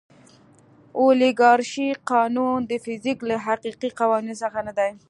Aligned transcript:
اولیګارشي 0.99 1.87
قانون 2.11 2.57
د 2.65 2.71
فزیک 2.83 3.19
له 3.29 3.35
حقیقي 3.45 3.89
قوانینو 3.99 4.39
څخه 4.43 4.59
نه 4.67 4.73
دی. 4.77 4.91